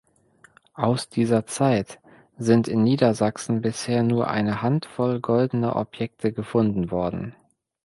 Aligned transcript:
Aus 0.73 1.09
dieser 1.09 1.45
Zeit 1.45 1.99
sind 2.35 2.67
in 2.67 2.81
Niedersachsen 2.81 3.61
bisher 3.61 4.01
nur 4.01 4.29
eine 4.29 4.63
Handvoll 4.63 5.19
goldener 5.19 5.75
Objekte 5.75 6.33
gefunden 6.33 6.89
worden. 6.89 7.35